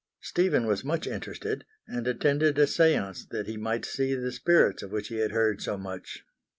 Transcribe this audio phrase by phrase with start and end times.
[0.21, 4.91] Stephen was much interested, and attended a séance that he might see the spirits of
[4.91, 6.23] which he had heard so much.